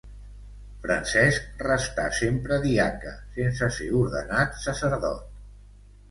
[0.85, 5.29] Francesc restà sempre diaca sense ser ordenat sacerdot.